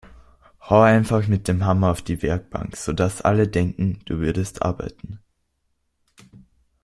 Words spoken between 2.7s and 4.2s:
sodass alle denken, du